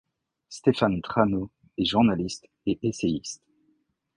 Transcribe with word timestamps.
Stéphane 0.49 0.99
Trano 1.03 1.51
est 1.77 1.85
journaliste 1.85 2.47
et 2.65 2.79
essayiste. 2.81 3.43